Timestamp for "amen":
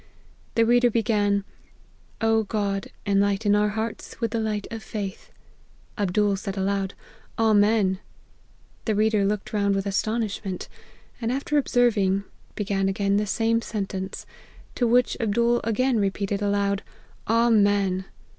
7.37-7.99, 17.29-18.05